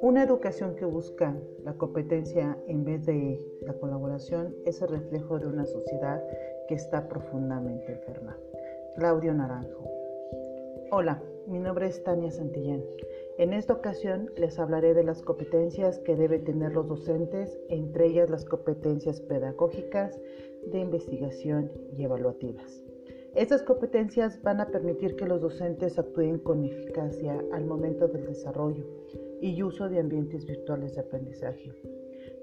Una 0.00 0.24
educación 0.24 0.74
que 0.74 0.84
busca 0.84 1.36
la 1.64 1.74
competencia 1.74 2.58
en 2.66 2.84
vez 2.84 3.06
de 3.06 3.40
la 3.60 3.74
colaboración 3.74 4.56
es 4.64 4.82
el 4.82 4.88
reflejo 4.88 5.38
de 5.38 5.46
una 5.46 5.64
sociedad 5.66 6.22
que 6.66 6.74
está 6.74 7.08
profundamente 7.08 7.92
enferma. 7.92 8.36
Claudio 8.96 9.32
Naranjo. 9.34 9.88
Hola, 10.90 11.22
mi 11.46 11.60
nombre 11.60 11.86
es 11.86 12.02
Tania 12.02 12.30
Santillán. 12.30 12.82
En 13.38 13.52
esta 13.52 13.74
ocasión 13.74 14.30
les 14.36 14.58
hablaré 14.58 14.94
de 14.94 15.04
las 15.04 15.22
competencias 15.22 16.00
que 16.00 16.16
deben 16.16 16.44
tener 16.44 16.72
los 16.72 16.88
docentes, 16.88 17.58
entre 17.68 18.06
ellas 18.06 18.30
las 18.30 18.44
competencias 18.44 19.20
pedagógicas, 19.20 20.18
de 20.66 20.80
investigación 20.80 21.70
y 21.96 22.04
evaluativas. 22.04 22.82
Estas 23.34 23.62
competencias 23.62 24.42
van 24.42 24.60
a 24.60 24.66
permitir 24.66 25.16
que 25.16 25.24
los 25.24 25.40
docentes 25.40 25.98
actúen 25.98 26.38
con 26.38 26.66
eficacia 26.66 27.42
al 27.52 27.64
momento 27.64 28.06
del 28.06 28.26
desarrollo 28.26 28.84
y 29.40 29.62
uso 29.62 29.88
de 29.88 30.00
ambientes 30.00 30.44
virtuales 30.44 30.94
de 30.94 31.00
aprendizaje, 31.00 31.72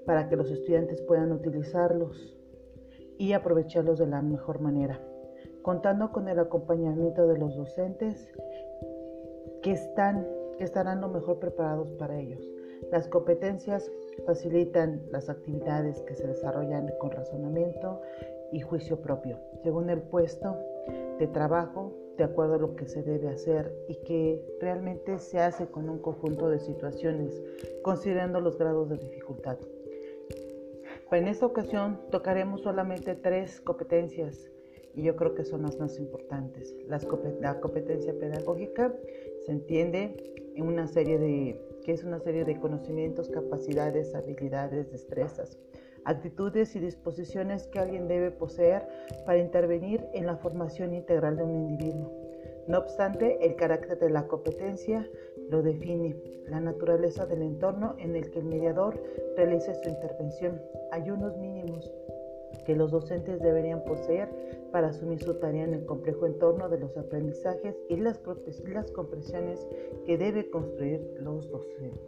para 0.04 0.28
que 0.28 0.34
los 0.34 0.50
estudiantes 0.50 1.00
puedan 1.02 1.30
utilizarlos 1.30 2.36
y 3.18 3.34
aprovecharlos 3.34 4.00
de 4.00 4.08
la 4.08 4.20
mejor 4.20 4.60
manera, 4.60 5.00
contando 5.62 6.10
con 6.10 6.26
el 6.26 6.40
acompañamiento 6.40 7.28
de 7.28 7.38
los 7.38 7.54
docentes 7.54 8.28
que, 9.62 9.70
están, 9.70 10.26
que 10.58 10.64
estarán 10.64 11.02
lo 11.02 11.08
mejor 11.08 11.38
preparados 11.38 11.92
para 11.92 12.18
ellos. 12.18 12.44
Las 12.90 13.06
competencias 13.06 13.88
facilitan 14.26 15.02
las 15.12 15.30
actividades 15.30 16.02
que 16.02 16.16
se 16.16 16.26
desarrollan 16.26 16.90
con 16.98 17.12
razonamiento 17.12 18.00
y 18.50 18.60
juicio 18.60 19.00
propio, 19.00 19.38
según 19.62 19.88
el 19.88 20.02
puesto 20.02 20.56
de 21.18 21.26
trabajo 21.26 21.94
de 22.16 22.24
acuerdo 22.24 22.54
a 22.54 22.58
lo 22.58 22.76
que 22.76 22.86
se 22.86 23.02
debe 23.02 23.28
hacer 23.28 23.72
y 23.88 23.96
que 24.04 24.44
realmente 24.60 25.18
se 25.18 25.38
hace 25.38 25.66
con 25.68 25.88
un 25.88 25.98
conjunto 25.98 26.48
de 26.50 26.58
situaciones, 26.58 27.42
considerando 27.82 28.40
los 28.40 28.58
grados 28.58 28.90
de 28.90 28.98
dificultad. 28.98 29.58
En 31.12 31.26
esta 31.26 31.46
ocasión 31.46 32.00
tocaremos 32.10 32.62
solamente 32.62 33.14
tres 33.14 33.60
competencias 33.60 34.50
y 34.94 35.02
yo 35.02 35.16
creo 35.16 35.34
que 35.34 35.44
son 35.44 35.62
las 35.62 35.78
más 35.78 35.98
importantes. 35.98 36.74
la 36.86 37.60
competencia 37.60 38.12
pedagógica 38.18 38.94
se 39.44 39.52
entiende 39.52 40.14
en 40.54 40.66
una 40.66 40.86
serie 40.86 41.18
de 41.18 41.60
que 41.84 41.92
es 41.92 42.04
una 42.04 42.20
serie 42.20 42.44
de 42.44 42.60
conocimientos, 42.60 43.30
capacidades, 43.30 44.14
habilidades, 44.14 44.92
destrezas, 44.92 45.58
actitudes 46.04 46.74
y 46.76 46.80
disposiciones 46.80 47.66
que 47.68 47.78
alguien 47.78 48.08
debe 48.08 48.30
poseer 48.30 48.86
para 49.26 49.38
intervenir 49.38 50.04
en 50.14 50.26
la 50.26 50.36
formación 50.36 50.94
integral 50.94 51.36
de 51.36 51.42
un 51.42 51.70
individuo. 51.70 52.12
No 52.68 52.78
obstante, 52.78 53.44
el 53.44 53.56
carácter 53.56 53.98
de 53.98 54.10
la 54.10 54.26
competencia 54.26 55.06
lo 55.48 55.62
define 55.62 56.16
la 56.48 56.60
naturaleza 56.60 57.26
del 57.26 57.42
entorno 57.42 57.96
en 57.98 58.14
el 58.14 58.30
que 58.30 58.38
el 58.38 58.44
mediador 58.44 59.02
realice 59.36 59.74
su 59.74 59.88
intervención. 59.88 60.60
Hay 60.92 61.10
unos 61.10 61.36
mínimos 61.38 61.92
que 62.64 62.76
los 62.76 62.90
docentes 62.90 63.40
deberían 63.40 63.82
poseer 63.84 64.28
para 64.70 64.88
asumir 64.88 65.20
su 65.22 65.34
tarea 65.34 65.64
en 65.64 65.74
el 65.74 65.86
complejo 65.86 66.26
entorno 66.26 66.68
de 66.68 66.78
los 66.78 66.96
aprendizajes 66.96 67.76
y 67.88 67.96
las, 67.96 68.20
las 68.72 68.90
compresiones 68.92 69.66
que 70.06 70.18
debe 70.18 70.50
construir 70.50 71.00
los, 71.20 71.48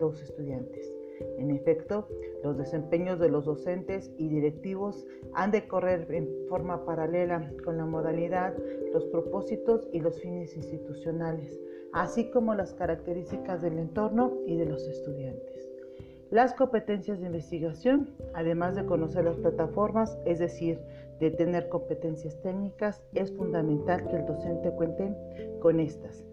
los 0.00 0.22
estudiantes. 0.22 1.01
En 1.38 1.50
efecto, 1.50 2.08
los 2.42 2.56
desempeños 2.56 3.18
de 3.18 3.28
los 3.28 3.44
docentes 3.44 4.10
y 4.16 4.28
directivos 4.28 5.06
han 5.32 5.50
de 5.50 5.66
correr 5.66 6.06
en 6.10 6.28
forma 6.48 6.84
paralela 6.84 7.50
con 7.64 7.76
la 7.76 7.86
modalidad, 7.86 8.54
los 8.92 9.04
propósitos 9.06 9.88
y 9.92 10.00
los 10.00 10.20
fines 10.20 10.56
institucionales, 10.56 11.58
así 11.92 12.30
como 12.30 12.54
las 12.54 12.74
características 12.74 13.62
del 13.62 13.78
entorno 13.78 14.32
y 14.46 14.56
de 14.56 14.66
los 14.66 14.86
estudiantes. 14.86 15.70
Las 16.30 16.54
competencias 16.54 17.20
de 17.20 17.26
investigación, 17.26 18.08
además 18.32 18.74
de 18.74 18.86
conocer 18.86 19.24
las 19.24 19.36
plataformas, 19.36 20.18
es 20.24 20.38
decir, 20.38 20.80
de 21.20 21.30
tener 21.30 21.68
competencias 21.68 22.40
técnicas, 22.40 23.02
es 23.12 23.30
fundamental 23.36 24.08
que 24.08 24.16
el 24.16 24.26
docente 24.26 24.70
cuente 24.72 25.14
con 25.60 25.78
estas 25.78 26.24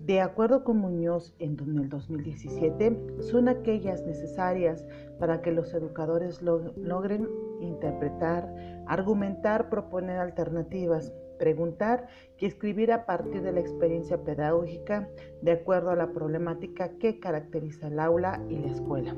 de 0.00 0.20
acuerdo 0.20 0.64
con 0.64 0.78
Muñoz 0.78 1.34
en 1.38 1.58
el 1.58 1.88
2017, 1.88 3.20
son 3.20 3.48
aquellas 3.48 4.04
necesarias 4.06 4.86
para 5.18 5.42
que 5.42 5.52
los 5.52 5.74
educadores 5.74 6.40
logren 6.42 7.28
interpretar, 7.60 8.54
argumentar, 8.86 9.68
proponer 9.68 10.18
alternativas, 10.18 11.12
preguntar 11.38 12.06
y 12.38 12.46
escribir 12.46 12.92
a 12.92 13.06
partir 13.06 13.42
de 13.42 13.52
la 13.52 13.60
experiencia 13.60 14.22
pedagógica 14.22 15.08
de 15.42 15.52
acuerdo 15.52 15.90
a 15.90 15.96
la 15.96 16.12
problemática 16.12 16.90
que 16.98 17.20
caracteriza 17.20 17.88
el 17.88 18.00
aula 18.00 18.42
y 18.48 18.58
la 18.58 18.68
escuela. 18.68 19.16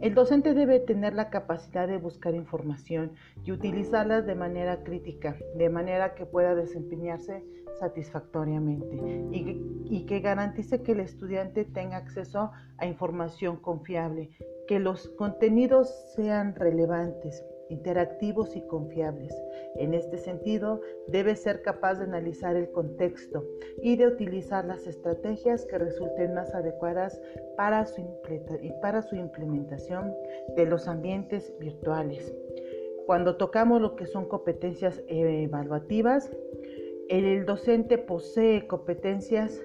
El 0.00 0.14
docente 0.14 0.54
debe 0.54 0.80
tener 0.80 1.14
la 1.14 1.30
capacidad 1.30 1.88
de 1.88 1.98
buscar 1.98 2.34
información 2.34 3.12
y 3.44 3.52
utilizarla 3.52 4.22
de 4.22 4.34
manera 4.34 4.82
crítica, 4.82 5.36
de 5.56 5.68
manera 5.70 6.14
que 6.14 6.26
pueda 6.26 6.54
desempeñarse 6.54 7.42
satisfactoriamente 7.78 8.96
y, 9.30 10.04
que 10.06 10.20
garantice 10.20 10.82
que 10.82 10.92
el 10.92 11.00
estudiante 11.00 11.64
tenga 11.64 11.96
acceso 11.96 12.50
a 12.78 12.86
información 12.86 13.56
confiable, 13.56 14.30
que 14.68 14.78
los 14.78 15.08
contenidos 15.10 15.88
sean 16.14 16.54
relevantes, 16.54 17.42
interactivos 17.68 18.56
y 18.56 18.62
confiables. 18.66 19.34
En 19.76 19.94
este 19.94 20.18
sentido, 20.18 20.80
debe 21.08 21.36
ser 21.36 21.62
capaz 21.62 21.96
de 21.96 22.04
analizar 22.04 22.56
el 22.56 22.70
contexto 22.70 23.44
y 23.82 23.96
de 23.96 24.06
utilizar 24.06 24.64
las 24.64 24.86
estrategias 24.86 25.64
que 25.66 25.78
resulten 25.78 26.34
más 26.34 26.54
adecuadas 26.54 27.20
para 27.56 27.84
su, 27.86 28.02
para 28.80 29.02
su 29.02 29.16
implementación 29.16 30.14
de 30.56 30.66
los 30.66 30.88
ambientes 30.88 31.52
virtuales. 31.58 32.34
Cuando 33.06 33.36
tocamos 33.36 33.80
lo 33.80 33.96
que 33.96 34.06
son 34.06 34.26
competencias 34.26 35.02
evaluativas, 35.08 36.30
el 37.08 37.44
docente 37.44 37.98
posee 37.98 38.66
competencias 38.66 39.62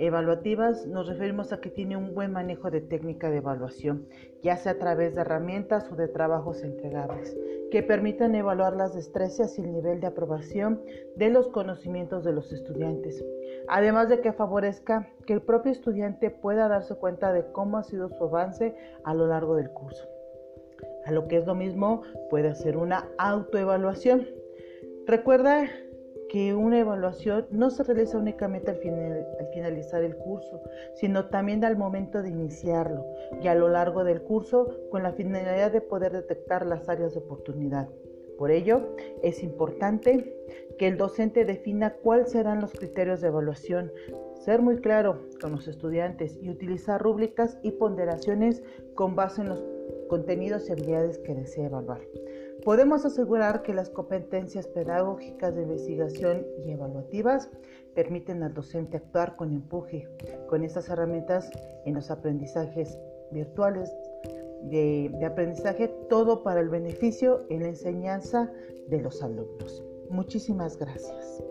evaluativas 0.00 0.86
nos 0.86 1.06
referimos 1.06 1.52
a 1.52 1.60
que 1.60 1.68
tiene 1.68 1.94
un 1.94 2.14
buen 2.14 2.32
manejo 2.32 2.70
de 2.70 2.80
técnica 2.80 3.30
de 3.30 3.36
evaluación, 3.36 4.06
ya 4.42 4.56
sea 4.56 4.72
a 4.72 4.78
través 4.78 5.14
de 5.14 5.20
herramientas 5.20 5.92
o 5.92 5.94
de 5.94 6.08
trabajos 6.08 6.62
entregables, 6.64 7.36
que 7.70 7.82
permitan 7.82 8.34
evaluar 8.34 8.74
las 8.74 8.94
destrezas 8.94 9.58
y 9.58 9.62
el 9.62 9.72
nivel 9.72 10.00
de 10.00 10.06
aprobación 10.06 10.80
de 11.16 11.28
los 11.28 11.48
conocimientos 11.48 12.24
de 12.24 12.32
los 12.32 12.50
estudiantes, 12.50 13.22
además 13.68 14.08
de 14.08 14.22
que 14.22 14.32
favorezca 14.32 15.06
que 15.26 15.34
el 15.34 15.42
propio 15.42 15.70
estudiante 15.70 16.30
pueda 16.30 16.66
darse 16.66 16.94
cuenta 16.94 17.34
de 17.34 17.44
cómo 17.52 17.76
ha 17.76 17.82
sido 17.82 18.08
su 18.08 18.24
avance 18.24 18.74
a 19.04 19.12
lo 19.12 19.26
largo 19.26 19.54
del 19.56 19.68
curso. 19.68 20.08
A 21.04 21.12
lo 21.12 21.28
que 21.28 21.36
es 21.36 21.46
lo 21.46 21.54
mismo, 21.54 22.02
puede 22.30 22.48
hacer 22.48 22.78
una 22.78 23.06
autoevaluación. 23.18 24.26
Recuerda 25.06 25.68
que 26.30 26.54
una 26.54 26.78
evaluación 26.78 27.46
no 27.50 27.70
se 27.70 27.82
realiza 27.82 28.16
únicamente 28.16 28.70
al, 28.70 28.78
finalizar 29.52 30.04
el 30.04 30.16
curso, 30.16 30.62
sino 30.94 31.26
también 31.26 31.64
al 31.64 31.76
momento 31.76 32.22
de 32.22 32.30
iniciarlo 32.30 33.04
y 33.42 33.48
a 33.48 33.54
lo 33.56 33.68
largo 33.68 34.04
del 34.04 34.22
curso 34.22 34.68
con 34.90 35.02
la 35.02 35.12
finalidad 35.12 35.72
de 35.72 35.80
poder 35.80 36.12
detectar 36.12 36.64
las 36.64 36.88
áreas 36.88 37.14
de 37.14 37.18
oportunidad. 37.18 37.88
Por 38.38 38.52
ello, 38.52 38.94
es 39.22 39.42
importante 39.42 40.34
que 40.78 40.86
el 40.86 40.96
docente 40.96 41.44
defina 41.44 41.94
cuáles 41.94 42.30
serán 42.30 42.60
los 42.60 42.72
criterios 42.72 43.20
de 43.20 43.28
evaluación, 43.28 43.92
ser 44.34 44.62
muy 44.62 44.78
claro 44.80 45.26
con 45.40 45.52
los 45.52 45.66
estudiantes 45.66 46.38
y 46.40 46.48
utilizar 46.48 47.02
rúbricas 47.02 47.58
y 47.62 47.72
ponderaciones 47.72 48.62
con 48.94 49.16
base 49.16 49.42
en 49.42 49.48
los 49.48 49.62
contenidos 50.10 50.68
y 50.68 50.72
habilidades 50.72 51.18
que 51.18 51.34
desea 51.34 51.66
evaluar. 51.66 52.00
Podemos 52.64 53.06
asegurar 53.06 53.62
que 53.62 53.72
las 53.72 53.88
competencias 53.88 54.66
pedagógicas 54.66 55.54
de 55.54 55.62
investigación 55.62 56.46
y 56.66 56.72
evaluativas 56.72 57.48
permiten 57.94 58.42
al 58.42 58.52
docente 58.52 58.98
actuar 58.98 59.36
con 59.36 59.52
empuje 59.52 60.08
con 60.48 60.64
estas 60.64 60.88
herramientas 60.88 61.48
en 61.86 61.94
los 61.94 62.10
aprendizajes 62.10 62.98
virtuales 63.30 63.90
de, 64.64 65.10
de 65.18 65.24
aprendizaje, 65.24 65.88
todo 66.10 66.42
para 66.42 66.60
el 66.60 66.68
beneficio 66.68 67.46
en 67.48 67.62
la 67.62 67.68
enseñanza 67.68 68.52
de 68.88 69.00
los 69.00 69.22
alumnos. 69.22 69.82
Muchísimas 70.10 70.76
gracias. 70.76 71.42